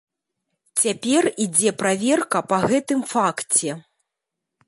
Цяпер 0.83 1.23
ідзе 1.45 1.73
праверка 1.83 2.39
па 2.53 2.57
гэтым 2.71 3.05
факце. 3.13 3.69